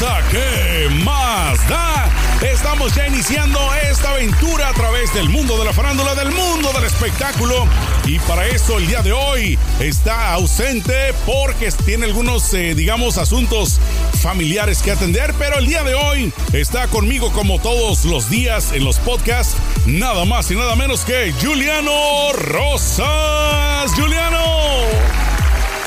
[0.00, 2.08] sabrosa que más da.
[2.40, 3.58] Estamos ya iniciando
[3.90, 7.66] esta aventura a través del mundo de la farándula, del mundo del espectáculo.
[8.06, 13.78] Y para eso el día de hoy está ausente porque tiene algunos, eh, digamos, asuntos
[14.22, 15.34] familiares que atender.
[15.38, 19.56] Pero el día de hoy está conmigo como todos los días en los podcasts.
[19.84, 23.92] Nada más y nada menos que Juliano Rosas.
[23.94, 25.19] Juliano.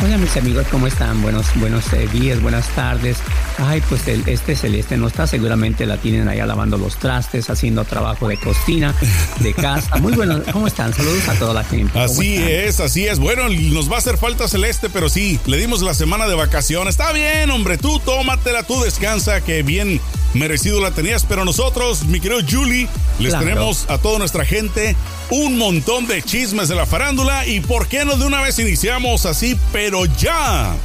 [0.04, 1.22] Hola mis amigos, ¿cómo están?
[1.22, 3.20] Buenos, buenos eh, días, buenas tardes.
[3.58, 7.86] Ay, pues el, este celeste no está, seguramente la tienen allá lavando los trastes, haciendo
[7.86, 8.94] trabajo de cocina,
[9.40, 9.96] de casa.
[10.02, 10.94] Muy bueno, ¿cómo están?
[10.94, 11.98] Saludos a toda la gente.
[11.98, 13.18] Así es, así es.
[13.20, 16.96] Bueno, nos va a hacer falta celeste, pero sí, le dimos la semana de vacaciones.
[16.96, 20.02] Está bien, hombre, tú tómatela, tú descansa, que bien
[20.34, 22.88] merecido la tenías, pero nosotros, mi querido Julie,
[23.20, 24.96] les tenemos a toda nuestra gente
[25.30, 29.26] un montón de chismes de la farándula y por qué no de una vez iniciamos
[29.26, 30.76] así, pero ya.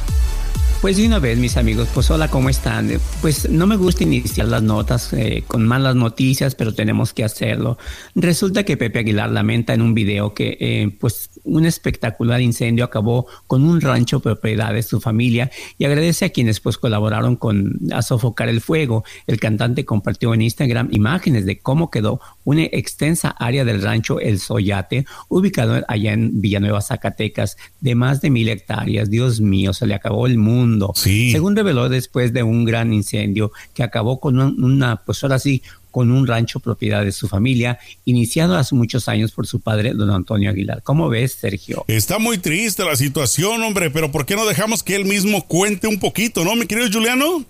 [0.81, 2.89] Pues de una vez, mis amigos, pues hola, ¿cómo están?
[3.19, 7.77] Pues no me gusta iniciar las notas eh, con malas noticias, pero tenemos que hacerlo.
[8.15, 13.27] Resulta que Pepe Aguilar lamenta en un video que eh, pues un espectacular incendio acabó
[13.45, 18.01] con un rancho propiedad de su familia y agradece a quienes pues colaboraron con a
[18.01, 19.03] sofocar el fuego.
[19.27, 24.39] El cantante compartió en Instagram imágenes de cómo quedó una extensa área del rancho El
[24.39, 29.09] Soyate, ubicado allá en Villanueva, Zacatecas, de más de mil hectáreas.
[29.09, 33.83] Dios mío, se le acabó el mundo según reveló después de un gran incendio que
[33.83, 38.75] acabó con una, pues ahora sí, con un rancho propiedad de su familia, iniciado hace
[38.75, 40.83] muchos años por su padre, don Antonio Aguilar.
[40.83, 41.83] ¿Cómo ves, Sergio?
[41.87, 45.87] Está muy triste la situación, hombre, pero ¿por qué no dejamos que él mismo cuente
[45.87, 47.43] un poquito, no, mi querido Juliano?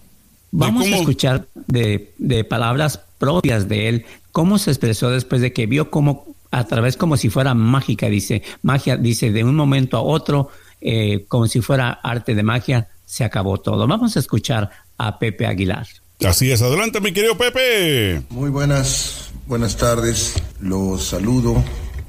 [0.52, 5.68] Vamos a escuchar de, de palabras propias de él, cómo se expresó después de que
[5.68, 10.02] vio cómo, a través como si fuera mágica, dice, magia, dice, de un momento a
[10.02, 10.50] otro,
[10.82, 13.88] eh, como si fuera arte de magia, se acabó todo.
[13.88, 15.88] Vamos a escuchar a Pepe Aguilar.
[16.26, 18.22] Así es, adelante mi querido Pepe.
[18.30, 20.36] Muy buenas, buenas tardes.
[20.60, 21.64] Los saludo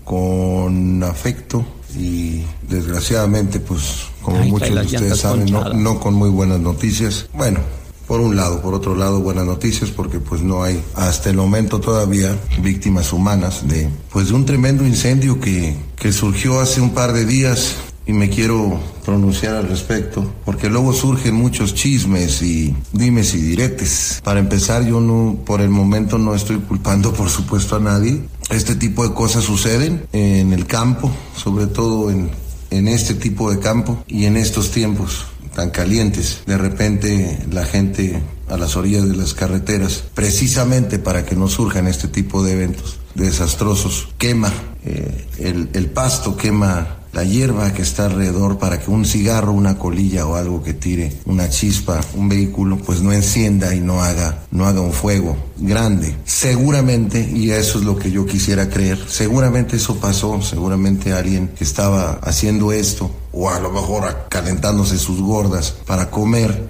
[0.05, 1.65] con afecto
[1.97, 7.29] y desgraciadamente, pues como muchos de ustedes saben, no, con muy buenas noticias.
[7.33, 7.61] Bueno,
[8.07, 11.81] por un lado, por otro lado, buenas noticias porque pues no hay hasta el momento
[11.81, 17.13] todavía víctimas humanas de pues de un tremendo incendio que, que surgió hace un par
[17.13, 17.77] de días
[18.11, 24.21] y me quiero pronunciar al respecto, porque luego surgen muchos chismes y dimes y diretes.
[24.25, 28.21] Para empezar, yo no, por el momento no estoy culpando, por supuesto, a nadie.
[28.51, 32.31] Este tipo de cosas suceden en el campo, sobre todo en,
[32.73, 36.43] en este tipo de campo y en estos tiempos tan calientes.
[36.47, 41.87] De repente la gente a las orillas de las carreteras, precisamente para que no surjan
[41.87, 44.53] este tipo de eventos desastrosos, quema
[44.85, 49.79] eh, el, el pasto, quema la hierba que está alrededor para que un cigarro, una
[49.79, 54.45] colilla o algo que tire una chispa, un vehículo, pues no encienda y no haga,
[54.51, 56.17] no haga un fuego grande.
[56.25, 61.65] Seguramente, y eso es lo que yo quisiera creer, seguramente eso pasó, seguramente alguien que
[61.65, 66.69] estaba haciendo esto, o a lo mejor calentándose sus gordas para comer,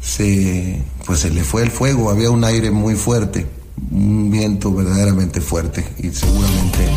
[0.00, 3.46] se, pues se le fue el fuego, había un aire muy fuerte,
[3.90, 6.88] un viento verdaderamente fuerte y seguramente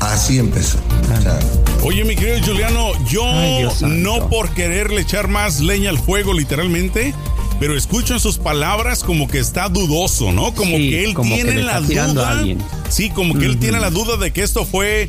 [0.00, 0.78] Así empezó.
[1.82, 3.24] Oye, mi querido Juliano, yo
[3.88, 7.14] no por quererle echar más leña al fuego, literalmente,
[7.60, 10.54] pero escucho en sus palabras como que está dudoso, ¿no?
[10.54, 12.44] Como que él tiene la duda.
[12.88, 15.08] Sí, como que él tiene la duda de que esto fue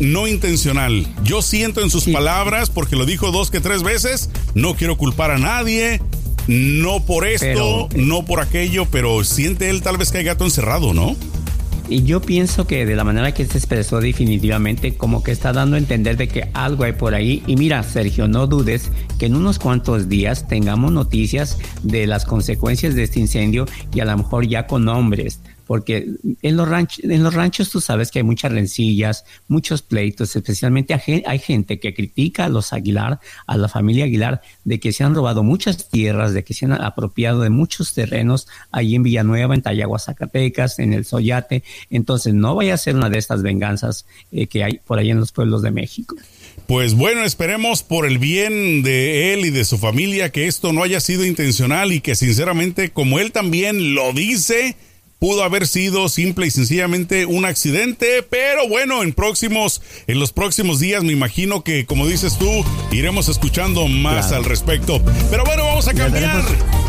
[0.00, 1.06] no intencional.
[1.22, 5.30] Yo siento en sus palabras, porque lo dijo dos que tres veces, no quiero culpar
[5.30, 6.00] a nadie,
[6.48, 10.94] no por esto, no por aquello, pero siente él tal vez que hay gato encerrado,
[10.94, 11.16] ¿no?
[11.88, 15.76] Y yo pienso que de la manera que se expresó definitivamente como que está dando
[15.76, 17.42] a entender de que algo hay por ahí.
[17.46, 22.94] Y mira, Sergio, no dudes que en unos cuantos días tengamos noticias de las consecuencias
[22.94, 26.08] de este incendio y a lo mejor ya con nombres porque
[26.42, 30.94] en los, ranchos, en los ranchos tú sabes que hay muchas rencillas, muchos pleitos, especialmente
[31.26, 35.14] hay gente que critica a los Aguilar, a la familia Aguilar, de que se han
[35.14, 39.62] robado muchas tierras, de que se han apropiado de muchos terrenos ahí en Villanueva, en
[39.62, 41.62] Tayagua, Zacatecas, en el Soyate.
[41.90, 45.20] Entonces no vaya a ser una de estas venganzas eh, que hay por ahí en
[45.20, 46.16] los pueblos de México.
[46.66, 50.82] Pues bueno, esperemos por el bien de él y de su familia que esto no
[50.82, 54.76] haya sido intencional y que sinceramente, como él también lo dice,
[55.24, 60.80] pudo haber sido simple y sencillamente un accidente, pero bueno, en próximos, en los próximos
[60.80, 62.50] días me imagino que, como dices tú,
[62.92, 65.00] iremos escuchando más al respecto.
[65.30, 66.44] Pero bueno, vamos a cambiar.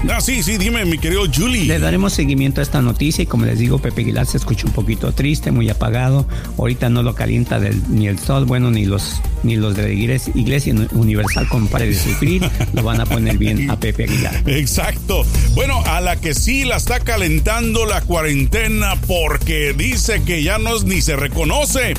[0.09, 1.63] Ah, sí, sí, dime, mi querido Julie.
[1.63, 4.73] Le daremos seguimiento a esta noticia y como les digo, Pepe Aguilar se escucha un
[4.73, 6.27] poquito triste, muy apagado.
[6.57, 7.57] Ahorita no lo calienta
[7.87, 11.93] ni el sol, bueno, ni los ni los de la iglesia, iglesia Universal con de
[11.93, 14.43] sufrir, lo van a poner bien a Pepe Aguilar.
[14.45, 15.25] Exacto.
[15.55, 20.75] Bueno, a la que sí la está calentando la cuarentena porque dice que ya no
[20.83, 21.93] ni se reconoce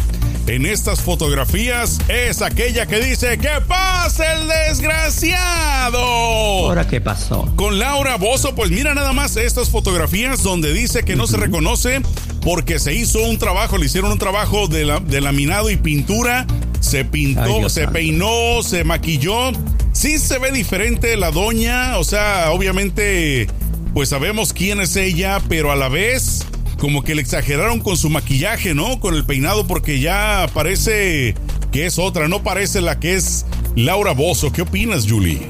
[0.46, 5.98] en estas fotografías es aquella que dice ¡Que pasa el desgraciado!
[5.98, 7.50] ¿Ahora qué pasó?
[7.56, 12.00] Con Laura Bozo, pues mira nada más estas fotografías donde dice que no se reconoce
[12.42, 16.46] porque se hizo un trabajo, le hicieron un trabajo de, de laminado y pintura,
[16.86, 19.52] se pintó, se peinó, se maquilló.
[19.92, 23.48] Sí se ve diferente la doña, o sea, obviamente,
[23.94, 26.46] pues sabemos quién es ella, pero a la vez
[26.78, 29.00] como que le exageraron con su maquillaje, ¿no?
[29.00, 31.34] Con el peinado, porque ya parece
[31.72, 34.52] que es otra, no parece la que es Laura Bozo.
[34.52, 35.40] ¿Qué opinas, Julie?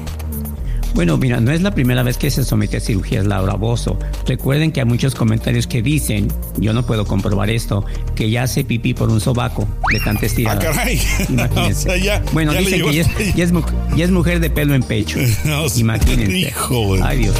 [0.93, 3.99] Bueno, mira, no es la primera vez que se somete a cirugías Laura Bozo.
[4.25, 7.85] Recuerden que hay muchos comentarios que dicen, yo no puedo comprobar esto,
[8.15, 10.59] que ya hace pipí por un sobaco de tanta estirada.
[10.59, 10.99] Ah, caray.
[11.29, 12.21] Imagínense.
[12.33, 12.93] bueno, dicen que
[13.35, 15.19] ya es, mujer de pelo en pecho.
[15.77, 16.37] Imagínense.
[16.37, 17.35] Hijo, Ay, Dios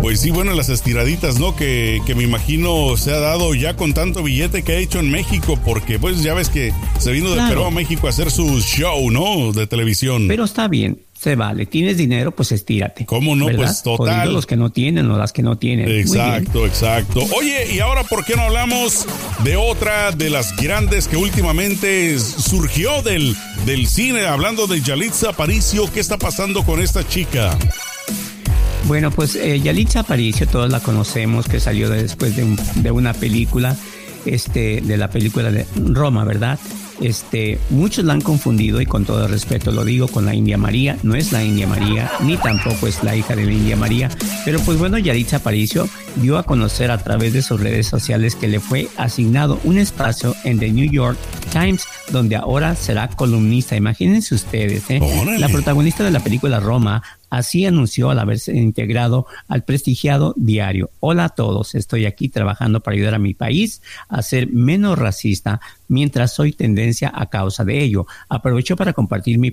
[0.00, 1.56] Pues sí, bueno, las estiraditas, ¿no?
[1.56, 5.10] Que, que me imagino se ha dado ya con tanto billete que ha hecho en
[5.10, 8.60] México, porque pues ya ves que se vino de Perú a México a hacer su
[8.60, 9.52] show, ¿no?
[9.52, 10.28] De televisión.
[10.28, 11.64] Pero está bien se vale.
[11.64, 13.06] Tienes dinero, pues estírate.
[13.06, 13.46] ¿Cómo no?
[13.46, 14.30] Pues total.
[14.34, 15.88] los que no tienen o las que no tienen.
[15.88, 17.20] Exacto, exacto.
[17.34, 19.06] Oye, y ahora, ¿por qué no hablamos
[19.42, 23.34] de otra de las grandes que últimamente surgió del,
[23.64, 24.26] del cine?
[24.26, 27.56] Hablando de Yalitza Aparicio, ¿qué está pasando con esta chica?
[28.86, 33.74] Bueno, pues eh, Yalitza Aparicio, todos la conocemos, que salió después de, de una película,
[34.26, 36.58] este, de la película de Roma, ¿verdad?
[37.04, 40.96] Este, muchos la han confundido y con todo respeto lo digo con la India María.
[41.02, 44.08] No es la India María, ni tampoco es la hija de la India María.
[44.46, 45.86] Pero pues bueno, Yaritza Aparicio
[46.16, 50.34] dio a conocer a través de sus redes sociales que le fue asignado un espacio
[50.44, 51.18] en The New York
[51.52, 53.76] Times, donde ahora será columnista.
[53.76, 55.00] Imagínense ustedes, ¿eh?
[55.38, 57.02] la protagonista de la película Roma
[57.34, 60.90] Así anunció al haberse integrado al prestigiado diario.
[61.00, 65.60] Hola a todos, estoy aquí trabajando para ayudar a mi país a ser menos racista
[65.88, 68.06] mientras soy tendencia a causa de ello.
[68.28, 69.52] Aprovecho para compartir mi,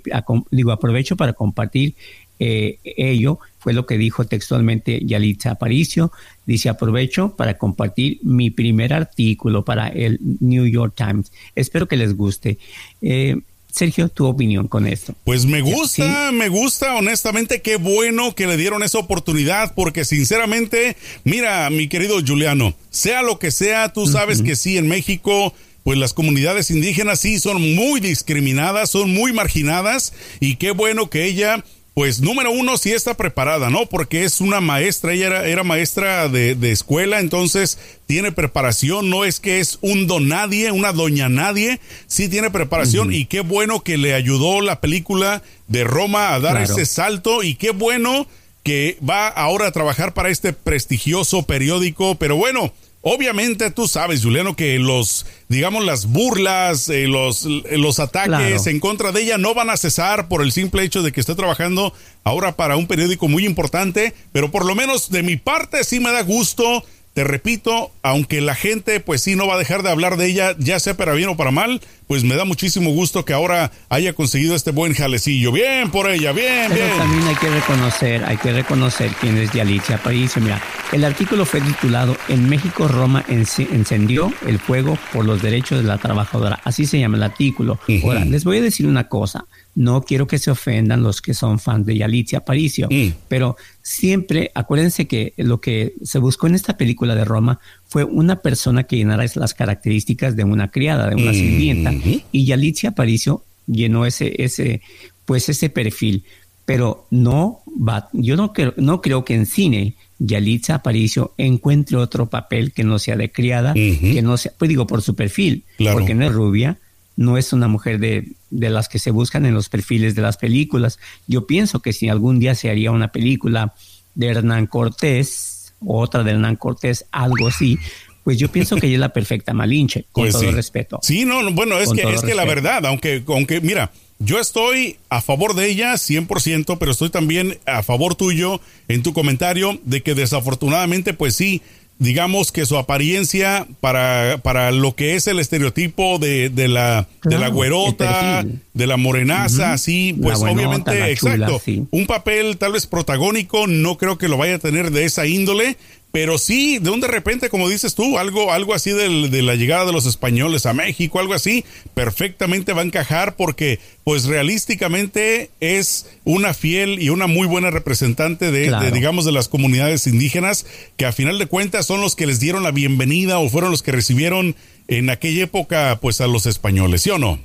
[0.52, 1.96] digo, aprovecho para compartir
[2.38, 6.12] eh, ello, fue lo que dijo textualmente Yalitza Aparicio.
[6.46, 11.32] Dice, aprovecho para compartir mi primer artículo para el New York Times.
[11.56, 12.60] Espero que les guste.
[13.02, 13.42] Eh,
[13.72, 15.16] Sergio, tu opinión con esto.
[15.24, 20.96] Pues me gusta, me gusta, honestamente, qué bueno que le dieron esa oportunidad, porque sinceramente,
[21.24, 25.54] mira, mi querido Juliano, sea lo que sea, tú sabes que sí, en México
[25.84, 31.26] pues las comunidades indígenas sí son muy discriminadas, son muy marginadas y qué bueno que
[31.26, 33.86] ella pues número uno, sí está preparada, ¿no?
[33.86, 39.26] Porque es una maestra, ella era, era maestra de, de, escuela, entonces tiene preparación, no
[39.26, 43.82] es que es un don nadie, una doña nadie, sí tiene preparación y qué bueno
[43.82, 48.26] que le ayudó la película de Roma a dar ese salto y qué bueno
[48.64, 52.72] que va ahora a trabajar para este prestigioso periódico, pero bueno,
[53.04, 59.12] Obviamente tú sabes, Juliano, que los, digamos, las burlas, eh, los, los ataques en contra
[59.12, 61.94] de ella no van a cesar por el simple hecho de que esté trabajando
[62.24, 66.12] ahora para un periódico muy importante, pero por lo menos de mi parte sí me
[66.12, 66.84] da gusto
[67.14, 70.56] te repito, aunque la gente pues sí no va a dejar de hablar de ella,
[70.58, 74.14] ya sea para bien o para mal, pues me da muchísimo gusto que ahora haya
[74.14, 75.52] conseguido este buen jalecillo.
[75.52, 76.98] Bien por ella, bien, Pero bien.
[76.98, 80.42] también hay que reconocer, hay que reconocer quién es Yalitza Aparicio.
[80.42, 85.88] Mira, el artículo fue titulado En México Roma encendió el fuego por los derechos de
[85.88, 86.60] la trabajadora.
[86.66, 87.80] Así se llama el artículo.
[88.04, 89.46] Ahora, les voy a decir una cosa.
[89.74, 93.14] No quiero que se ofendan los que son fans de Yalitza Aparicio, mm.
[93.30, 98.38] pero siempre acuérdense que lo que se buscó en esta película de Roma fue una
[98.38, 101.94] persona que llenara las características de una criada, de una sirvienta,
[102.32, 104.82] y Yalitza Aparicio llenó ese, ese,
[105.26, 106.24] pues ese perfil.
[106.64, 112.30] Pero no va, yo no creo, no creo que en cine Yalitza Aparicio encuentre otro
[112.30, 116.14] papel que no sea de criada, que no sea, pues digo, por su perfil, porque
[116.14, 116.80] no es rubia,
[117.18, 120.38] no es una mujer de, de, las que se buscan en los perfiles de las
[120.38, 120.98] películas.
[121.28, 123.74] Yo pienso que si algún día se haría una película
[124.16, 127.78] de Hernán Cortés, otra de Hernán Cortés, algo así,
[128.24, 131.00] pues yo pienso que ella es la perfecta Malinche, con pues todo respeto.
[131.02, 135.22] Sí, no, bueno, es que, es que la verdad, aunque, aunque, mira, yo estoy a
[135.22, 140.14] favor de ella 100%, pero estoy también a favor tuyo en tu comentario de que
[140.14, 141.64] desafortunadamente, pues sí,
[142.02, 147.38] digamos que su apariencia para, para lo que es el estereotipo de, de la, de
[147.38, 148.44] la güerota,
[148.74, 151.62] de la morenaza, así, pues obviamente, exacto.
[151.92, 155.78] Un papel tal vez protagónico, no creo que lo vaya a tener de esa índole,
[156.12, 159.56] pero sí, de un de repente, como dices tú, algo, algo así de, de, la
[159.56, 161.64] llegada de los españoles a México, algo así,
[161.94, 168.52] perfectamente va a encajar porque, pues realísticamente es una fiel y una muy buena representante
[168.52, 170.66] de, de, digamos, de las comunidades indígenas,
[170.98, 173.82] que a final de cuentas son los que les dieron la bienvenida o fueron los
[173.82, 174.56] que recibieron
[174.90, 177.40] en aquella época, pues a los españoles, ¿sí o no?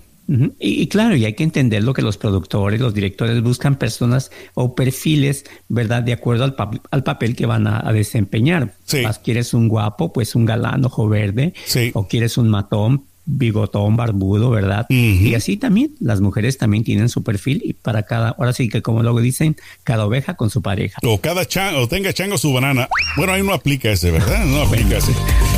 [0.59, 4.75] Y, claro, y hay que entender lo que los productores, los directores buscan personas o
[4.75, 6.03] perfiles, ¿verdad?
[6.03, 6.57] De acuerdo al,
[6.91, 8.75] al papel que van a, desempeñar.
[8.85, 9.03] Sí.
[9.25, 11.55] quieres un guapo, pues un galán ojo verde.
[11.95, 14.87] O quieres un matón, bigotón, barbudo, ¿verdad?
[14.89, 18.83] Y así también, las mujeres también tienen su perfil y para cada, ahora sí que
[18.83, 20.99] como luego dicen, cada oveja con su pareja.
[21.03, 22.89] O cada chango, o tenga chango su banana.
[23.17, 24.45] Bueno, ahí no aplica ese, ¿verdad?
[24.47, 25.13] No aplica ese.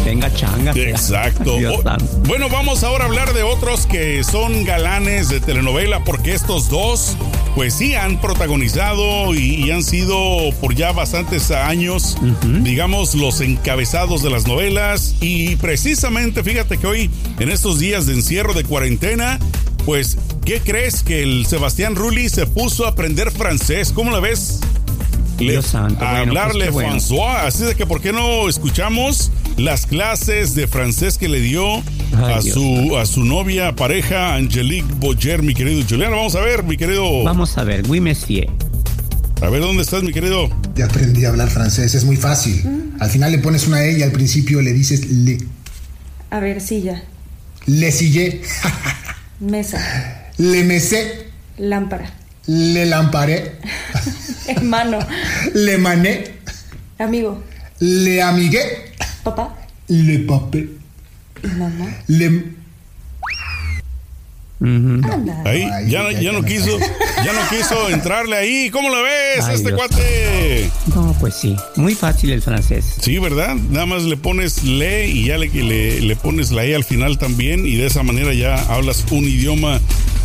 [0.04, 0.72] Tenga changa.
[0.72, 1.56] Exacto.
[2.26, 7.16] bueno, vamos ahora a hablar de otros que son galanes de telenovela, porque estos dos,
[7.54, 10.16] pues sí, han protagonizado y, han sido
[10.60, 12.16] por ya bastantes años,
[12.62, 15.16] digamos, los encabezados de las novelas.
[15.20, 19.38] Y precisamente, fíjate que hoy, en estos días de encierro de cuarentena,
[19.84, 23.92] pues, ¿qué crees que el Sebastián Rulli se puso a aprender francés?
[23.94, 24.60] ¿Cómo la ves?
[25.38, 26.04] Dios santo.
[26.04, 27.46] A pues hablarle François.
[27.46, 31.82] Así de que, ¿por qué no escuchamos las clases de francés que le dio
[32.16, 36.16] a su a su novia, pareja, Angelique Boyer, mi querido Juliano?
[36.16, 37.24] Vamos a ver, mi querido.
[37.24, 38.48] Vamos a ver, oui, monsieur.
[39.42, 40.48] A ver, ¿dónde estás, mi querido?
[40.74, 42.92] Ya aprendí a hablar francés, es muy fácil.
[43.00, 45.38] Al final le pones una E y al principio le dices le.
[46.30, 47.02] A ver, silla.
[47.66, 48.42] Le sillé.
[49.40, 50.30] Mesa.
[50.38, 51.26] Le mesé.
[51.58, 52.12] Lámpara.
[52.46, 53.56] Le lamparé.
[54.46, 54.98] Hermano.
[55.54, 56.24] Le mané.
[56.98, 57.42] Amigo.
[57.80, 58.87] Le amigué.
[59.28, 59.54] Papá.
[59.88, 60.68] Le papé.
[61.58, 61.86] Mamá.
[62.06, 62.58] Le
[65.44, 68.70] Ahí, ya, ya, no quiso, ya no quiso entrarle ahí.
[68.70, 70.70] ¿Cómo lo ves, este cuate?
[70.94, 72.96] No, pues sí, muy fácil el francés.
[73.00, 73.54] Sí, ¿verdad?
[73.54, 77.18] Nada más le pones le y ya le, le, le pones la E al final
[77.18, 79.78] también y de esa manera ya hablas un idioma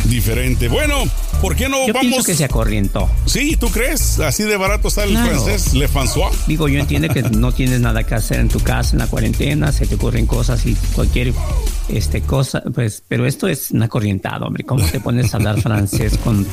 [0.06, 0.68] diferente.
[0.68, 1.04] Bueno,
[1.44, 2.10] ¿por qué no yo vamos?
[2.10, 3.10] Pienso que se acorrientó.
[3.26, 4.18] Sí, ¿tú crees?
[4.20, 6.30] Así de barato está el francés, Le François.
[6.46, 9.70] Digo, yo entiendo que no tienes nada que hacer en tu casa en la cuarentena,
[9.70, 11.34] se te ocurren cosas y cualquier
[11.88, 14.64] este cosa, pues, pero esto es una corrientada, hombre.
[14.64, 16.46] ¿Cómo te pones a hablar francés con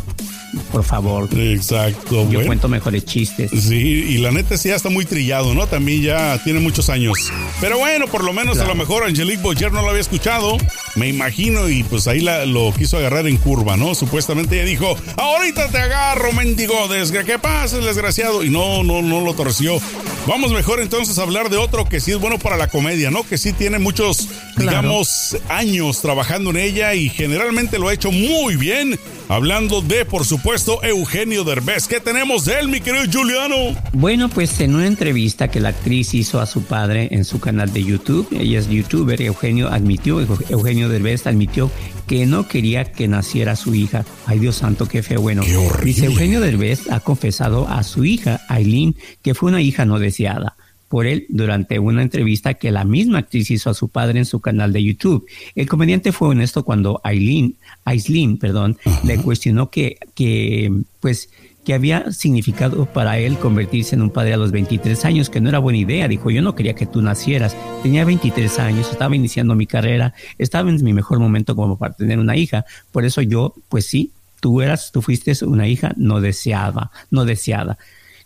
[0.71, 1.29] por favor.
[1.38, 2.29] Exacto.
[2.29, 3.51] Yo cuento mejores chistes.
[3.51, 5.67] Sí, y la neta sí ya está muy trillado, ¿no?
[5.67, 7.13] También ya tiene muchos años.
[7.59, 10.57] Pero bueno, por lo menos a lo mejor Angelique Boyer no lo había escuchado,
[10.95, 13.95] me imagino, y pues ahí la, lo quiso agarrar en curva, ¿no?
[13.95, 18.43] Supuestamente ella dijo, ahorita te agarro, mendigo, desgra ¿qué pasa, desgraciado?
[18.43, 19.79] Y no, no, no lo torció.
[20.27, 23.23] Vamos mejor entonces a hablar de otro que sí es bueno para la comedia, ¿no?
[23.23, 24.27] Que sí tiene muchos,
[24.58, 29.00] digamos, años trabajando en ella y generalmente lo ha hecho muy bien.
[29.27, 31.88] Hablando de, por supuesto, Eugenio Derbez.
[31.88, 33.55] ¿Qué tenemos de él, mi querido Juliano?
[33.93, 37.72] Bueno, pues en una entrevista que la actriz hizo a su padre en su canal
[37.72, 41.72] de YouTube, ella es youtuber, Eugenio admitió, Eugenio Derbez admitió
[42.08, 44.03] que no quería que naciera su hija.
[44.25, 45.22] Ay, Dios santo, qué feo.
[45.22, 45.43] Bueno,
[45.81, 50.58] dice Eugenio Derbez ha confesado a su hija, Aileen, que fue una hija no deseada
[50.91, 54.41] por él durante una entrevista que la misma actriz hizo a su padre en su
[54.41, 55.25] canal de YouTube.
[55.55, 57.55] El comediante fue honesto cuando Aileen,
[57.86, 60.69] Aislinn, perdón, le cuestionó que, que,
[61.00, 61.29] pues,
[61.63, 65.48] que había significado para él convertirse en un padre a los 23 años, que no
[65.48, 66.10] era buena idea.
[66.10, 67.55] Dijo, yo no quería que tú nacieras.
[67.83, 72.19] Tenía 23 años, estaba iniciando mi carrera, estaba en mi mejor momento como para tener
[72.19, 72.65] una hija.
[72.91, 77.77] Por eso yo, pues sí, tú eras, tú fuiste una hija no deseada, no deseada.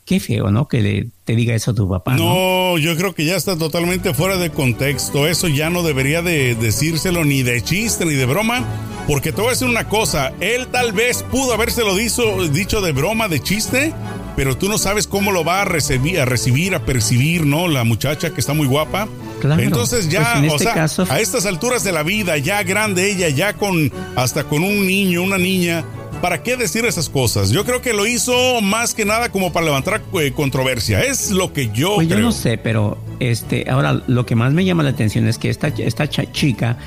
[0.05, 0.67] Qué feo, ¿no?
[0.67, 2.15] Que le, te diga eso a tu papá.
[2.15, 5.25] No, yo creo que ya está totalmente fuera de contexto.
[5.25, 8.63] Eso ya no debería de decírselo ni de chiste ni de broma.
[9.07, 10.31] Porque te voy a decir una cosa.
[10.41, 13.93] Él tal vez pudo habérselo dicho, dicho de broma, de chiste.
[14.35, 17.67] Pero tú no sabes cómo lo va a recibir, a recibir, a percibir, ¿no?
[17.67, 19.07] La muchacha que está muy guapa.
[19.41, 19.61] Claro.
[19.61, 23.29] Entonces ya, pues o este sea, a estas alturas de la vida, ya grande ella,
[23.29, 25.85] ya con hasta con un niño, una niña,
[26.25, 27.51] ¿para qué decir esas cosas?
[27.51, 31.01] Yo creo que lo hizo más que nada como para levantar eh, controversia.
[31.01, 32.19] Es lo que yo pues creo.
[32.19, 35.51] Yo no sé, pero este, ahora lo que más me llama la atención es que
[35.51, 36.77] esta, esta chica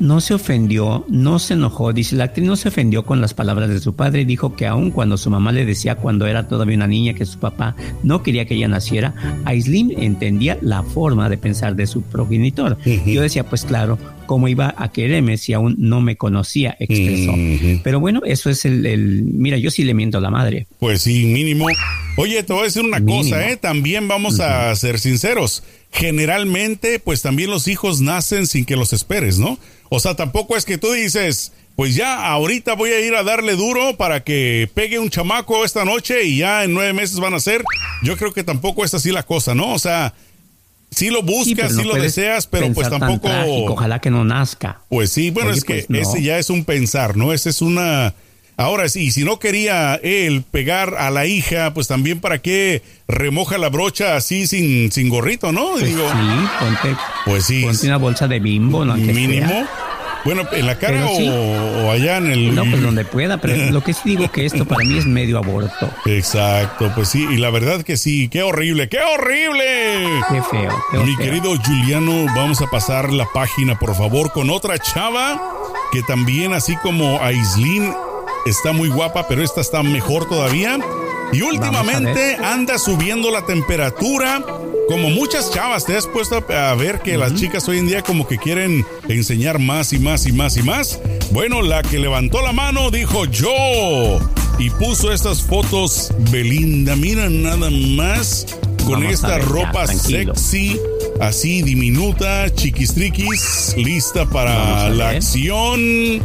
[0.00, 3.68] no se ofendió, no se enojó, dice la actriz no se ofendió con las palabras
[3.68, 6.86] de su padre, dijo que aun cuando su mamá le decía cuando era todavía una
[6.86, 9.14] niña que su papá no quería que ella naciera,
[9.44, 12.78] Aislinn entendía la forma de pensar de su progenitor.
[13.06, 16.76] Yo decía, pues claro, ¿cómo iba a quererme si aún no me conocía?
[16.78, 17.32] Expresó.
[17.82, 20.66] Pero bueno, eso es el, mira, yo sí le miento a la madre.
[20.78, 21.66] Pues sí, mínimo.
[22.16, 23.56] Oye, te voy a decir una cosa, ¿eh?
[23.56, 25.62] También vamos a ser sinceros.
[25.90, 29.58] Generalmente, pues también los hijos nacen sin que los esperes, ¿no?
[29.88, 33.54] O sea, tampoco es que tú dices, pues ya ahorita voy a ir a darle
[33.56, 37.40] duro para que pegue un chamaco esta noche y ya en nueve meses van a
[37.40, 37.62] ser.
[38.02, 39.72] Yo creo que tampoco es así la cosa, ¿no?
[39.72, 40.12] O sea,
[40.90, 43.28] sí lo buscas, sí, lo deseas, pero pues tampoco.
[43.68, 44.80] Ojalá que no nazca.
[44.88, 47.32] Pues sí, bueno, es que pues, ese ya es un pensar, ¿no?
[47.32, 48.14] Ese es una.
[48.58, 53.56] Ahora sí, si no quería él pegar a la hija, pues también para qué remoja
[53.56, 55.74] la brocha así sin, sin gorrito, ¿no?
[55.74, 57.62] Pues Digo, sí, ponte, pues sí.
[57.62, 58.96] Ponte una bolsa de bimbo, ¿no?
[58.96, 59.64] Mínimo.
[60.24, 62.54] Bueno, en la cara o, allá en el.
[62.56, 65.38] No, pues donde pueda, pero lo que sí digo que esto para mí es medio
[65.38, 65.88] aborto.
[66.06, 70.04] Exacto, pues sí, y la verdad que sí, qué horrible, qué horrible.
[70.32, 71.04] Qué feo.
[71.04, 75.40] Mi querido Juliano, vamos a pasar la página, por favor, con otra chava
[75.92, 77.94] que también, así como Aislin,
[78.48, 80.78] está muy guapa, pero esta está mejor todavía.
[81.32, 84.42] Y últimamente anda subiendo la temperatura.
[84.88, 88.26] Como muchas chavas, te has puesto a ver que las chicas hoy en día como
[88.26, 90.98] que quieren enseñar más y más y más y más.
[91.30, 94.18] Bueno, la que levantó la mano dijo yo
[94.58, 96.96] y puso estas fotos Belinda.
[96.96, 98.46] Mira nada más
[98.86, 100.80] con esta ropa sexy,
[101.20, 106.22] así diminuta, chiquistriquis, lista para la acción.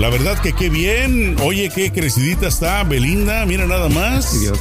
[0.00, 1.36] La verdad que qué bien.
[1.42, 3.44] Oye, qué crecidita está Belinda.
[3.44, 4.40] Mira nada más.
[4.40, 4.58] Dios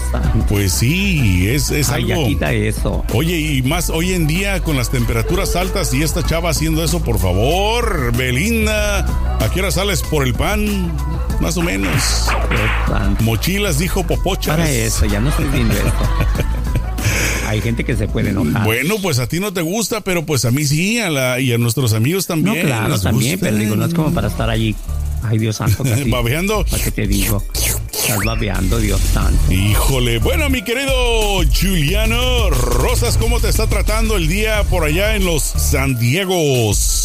[0.50, 2.27] Pues sí, es, es Ay, algo.
[2.27, 3.05] quita eso.
[3.13, 7.01] Oye, y más hoy en día con las temperaturas altas y esta chava haciendo eso,
[7.01, 9.05] por favor, Belinda.
[9.39, 10.91] ¿A qué hora sales por el pan?
[11.39, 12.27] Más o menos.
[13.22, 14.58] Mochilas, dijo Popocha.
[14.58, 15.93] Para eso, ya no estoy viendo esto.
[17.48, 18.65] Hay gente que se puede enojar.
[18.65, 21.53] Bueno, pues a ti no te gusta, pero pues a mí sí, a la, y
[21.53, 22.58] a nuestros amigos también.
[22.58, 24.75] No, claro, también, pero digo, no es como para estar allí
[25.23, 25.83] Ay, Dios santo.
[26.07, 26.65] babeando.
[26.65, 27.43] ¿Para qué te digo?
[27.91, 29.51] Estás babeando, Dios santo.
[29.51, 30.19] Híjole.
[30.19, 35.43] Bueno, mi querido Juliano Rosas, ¿cómo te está tratando el día por allá en los
[35.43, 36.98] San Diegos?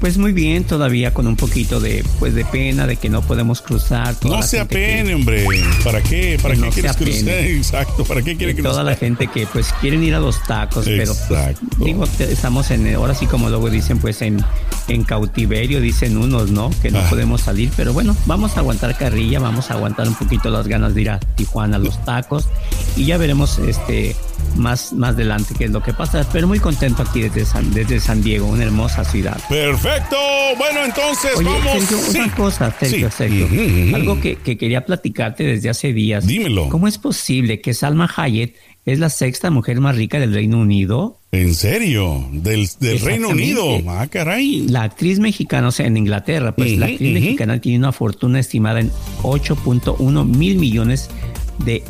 [0.00, 3.62] Pues muy bien, todavía con un poquito de pues de pena de que no podemos
[3.62, 4.14] cruzar.
[4.24, 5.46] no se apene, hombre.
[5.82, 6.38] ¿Para qué?
[6.40, 7.28] ¿Para qué quieres cruzar?
[7.28, 8.04] Exacto.
[8.04, 8.72] ¿Para qué quiere cruzar?
[8.72, 12.94] Toda la gente que pues quieren ir a los tacos, pero pues, digo, estamos en
[12.94, 14.44] ahora sí como luego dicen pues en
[14.88, 16.70] en cautiverio dicen unos, ¿no?
[16.82, 20.50] Que no podemos salir, pero bueno, vamos a aguantar carrilla, vamos a aguantar un poquito
[20.50, 22.48] las ganas de ir a Tijuana a los tacos
[22.96, 24.14] y ya veremos este
[24.56, 26.26] más, más adelante qué es lo que pasa.
[26.32, 29.40] Pero muy contento aquí desde San, desde San Diego, una hermosa ciudad.
[29.48, 30.16] Perfecto.
[30.58, 31.84] Bueno, entonces vamos.
[31.84, 33.48] Sergio, una cosa, Sergio, Sergio.
[33.94, 36.26] Algo que, que, quería platicarte desde hace días.
[36.26, 36.68] Dímelo.
[36.68, 38.54] ¿Cómo es posible que Salma Hayek
[38.86, 41.18] es la sexta mujer más rica del Reino Unido?
[41.32, 42.26] ¿En serio?
[42.32, 43.82] ¿Del, del Reino Unido?
[43.88, 44.68] Ah, caray.
[44.68, 48.80] La actriz mexicana, o sea, en Inglaterra, pues la actriz mexicana tiene una fortuna estimada
[48.80, 48.90] en
[49.22, 51.25] 8.1 mil millones de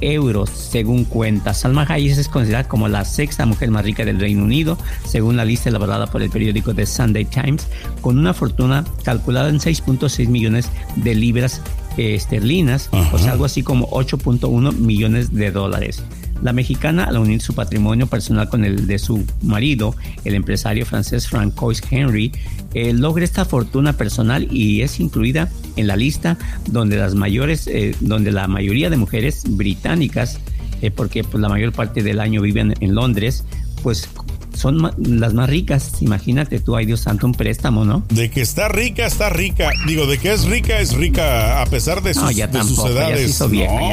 [0.00, 1.54] euros, según cuenta.
[1.54, 5.44] Salma Hayek es considerada como la sexta mujer más rica del Reino Unido, según la
[5.44, 7.68] lista elaborada por el periódico The Sunday Times,
[8.00, 11.60] con una fortuna calculada en 6.6 millones de libras
[11.96, 16.02] eh, esterlinas, o sea, algo así como 8.1 millones de dólares.
[16.42, 19.94] La mexicana, al unir su patrimonio personal con el de su marido,
[20.24, 22.32] el empresario francés Francois Henry,
[22.74, 26.36] eh, logra esta fortuna personal y es incluida en la lista
[26.70, 30.38] donde las mayores, eh, donde la mayoría de mujeres británicas,
[30.82, 33.44] eh, porque pues, la mayor parte del año viven en Londres,
[33.82, 34.08] pues
[34.56, 35.92] son las más ricas.
[36.00, 38.04] Imagínate tú, ay Dios santo, un préstamo, ¿no?
[38.08, 39.70] De que está rica, está rica.
[39.86, 42.78] Digo, de que es rica, es rica a pesar de sus, no, ya de sus
[42.84, 43.40] edades.
[43.40, 43.48] no,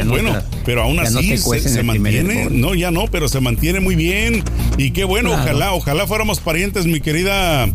[0.05, 2.49] bueno, pero aún así se, mantiene.
[2.49, 4.43] No, ya no, pero se mantiene muy bien.
[4.77, 7.67] Y qué bueno, ojalá, ojalá fuéramos parientes, mi querida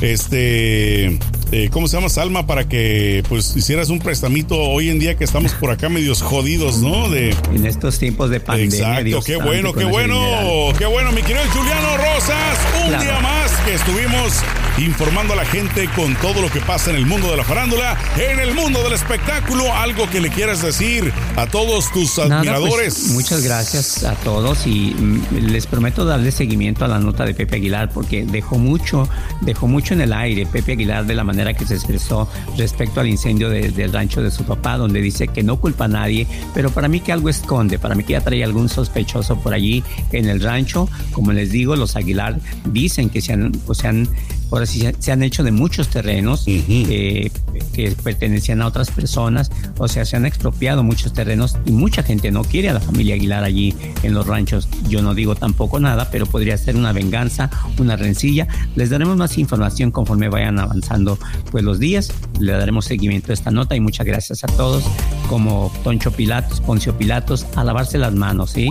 [0.00, 1.18] este,
[1.52, 2.46] eh, ¿cómo se llama Salma?
[2.46, 6.78] Para que pues hicieras un prestamito hoy en día que estamos por acá medios jodidos,
[6.78, 7.10] ¿no?
[7.10, 9.00] De en estos tiempos de pandemia.
[9.00, 13.74] Exacto, qué bueno, qué bueno, qué bueno, mi querido Juliano Rosas, un día más que
[13.74, 14.32] estuvimos
[14.78, 17.98] informando a la gente con todo lo que pasa en el mundo de la farándula,
[18.16, 23.08] en el mundo del espectáculo, algo que le quieras decir a todos tus pues, admiradores.
[23.12, 27.56] muchas gracias a todos y mm, les prometo darle seguimiento a la nota de Pepe
[27.56, 29.08] Aguilar porque dejó mucho,
[29.42, 33.08] dejó mucho en el aire Pepe Aguilar de la manera que se expresó respecto al
[33.08, 36.88] incendio del rancho de su papá, donde dice que no culpa a nadie, pero para
[36.88, 39.82] mí que algo esconde, para mí que ya trae algún sospechoso por allí
[40.12, 40.88] en el rancho.
[41.12, 44.08] Como les digo, los Aguilar dicen que se han, pues se han
[44.52, 47.30] ahora sí se han hecho de muchos terrenos eh,
[47.72, 52.30] que pertenecían a otras personas, o sea, se han expropiado muchos terrenos y mucha gente
[52.30, 54.68] no quiere a la familia Aguilar allí en los ranchos.
[54.88, 58.46] Yo no digo tampoco nada, pero podría ser una venganza, una rencilla.
[58.76, 61.18] Les daremos más información conforme vayan avanzando
[61.50, 62.12] pues los días.
[62.38, 64.84] Le daremos seguimiento a esta nota y muchas gracias a todos,
[65.28, 68.68] como Toncho Pilatos, Poncio Pilatos, a lavarse las manos, ¿sí?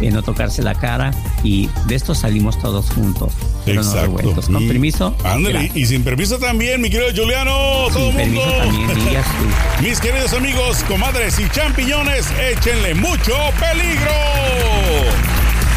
[0.00, 1.12] Eh, no tocarse la cara
[1.44, 3.32] y de esto salimos todos juntos,
[3.64, 4.12] pero no.
[4.16, 7.52] Con permiso, Ándale, y sin permiso también, mi querido Juliano,
[7.92, 8.42] todo el mundo.
[8.58, 8.90] También,
[9.82, 14.12] Mis queridos amigos, comadres y champiñones, échenle mucho peligro.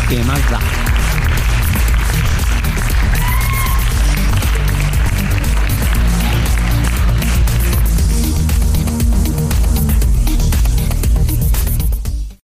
[0.10, 0.85] ¿Qué más da?